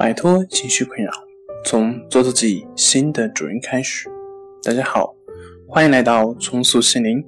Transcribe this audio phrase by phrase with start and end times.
[0.00, 1.12] 摆脱情绪困扰，
[1.62, 4.08] 从做自己新的主人开始。
[4.62, 5.14] 大家好，
[5.68, 7.22] 欢迎来到重塑心灵，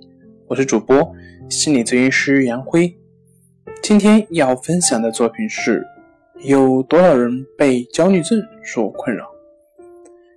[0.47, 1.15] 我是主播
[1.51, 2.97] 心理咨询师杨辉。
[3.83, 5.87] 今天要分享的作品是：
[6.45, 9.27] 有多少人被焦虑症所困扰？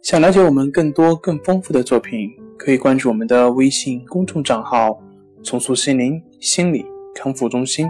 [0.02, 5.02] 想了解我们更多更丰富的作品，可以关注我们的微信公众账号
[5.42, 7.88] “重塑心灵心理康复中心”。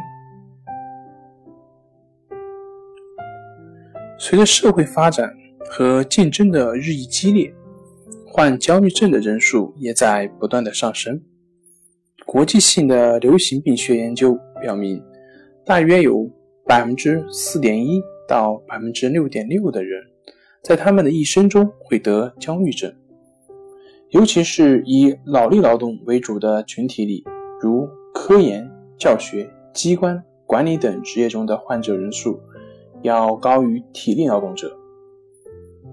[4.18, 5.32] 随着社会发展
[5.70, 7.54] 和竞争的日益激烈，
[8.26, 11.22] 患焦虑症的人数也在不断的上升。
[12.26, 15.04] 国际性的流行病学研究表明，
[15.66, 16.30] 大约有
[16.66, 20.02] 百分之四点一到百分之六点六的人，
[20.64, 22.92] 在他们的一生中会得焦虑症。
[24.12, 27.24] 尤其是以脑力劳动为主的群体里，
[27.62, 32.40] 如科研、教学、机关管理等职业中的患者人数。
[33.06, 34.76] 要高于体力劳动者。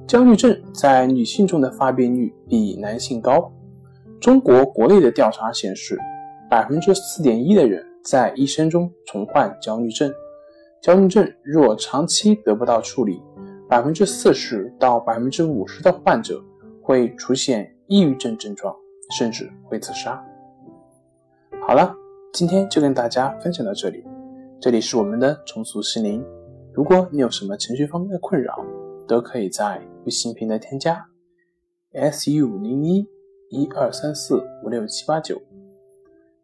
[0.07, 3.51] 焦虑症在女性中的发病率比男性高。
[4.21, 5.99] 中国国内的调查显示，
[6.51, 10.13] 百分之四点一的人在一生中重患焦虑症。
[10.81, 13.23] 焦虑症若长期得不到处理，
[13.69, 16.43] 百分之四十到百分之五十的患者
[16.83, 18.75] 会出现抑郁症症状，
[19.17, 20.23] 甚至会自杀。
[21.67, 21.95] 好了，
[22.33, 24.05] 今天就跟大家分享到这里。
[24.61, 26.25] 这里是我们的重塑心灵。
[26.75, 28.65] 如果你有什么情绪方面的困扰，
[29.06, 31.06] 都可以在微信平台添加
[31.92, 33.06] s u 零一
[33.51, 35.41] 一二三四五六七八九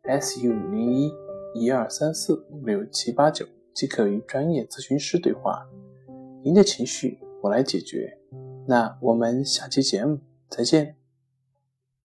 [0.02, 1.10] s u 零一
[1.54, 5.66] 一二三四五六七八九，即可与专业咨询师对话。
[6.42, 8.18] 您的情绪我来解决。
[8.66, 10.18] 那我们下期节目
[10.50, 10.97] 再见。